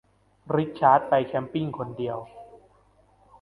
[0.55, 2.17] ริชาร์ดไปแคมป์ปิ้งคนเดียว